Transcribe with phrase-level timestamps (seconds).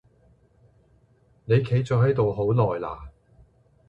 [1.45, 2.99] 你企咗喺度好耐喇？